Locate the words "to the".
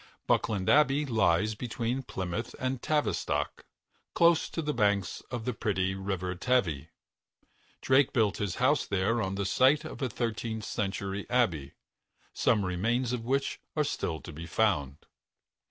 4.49-4.73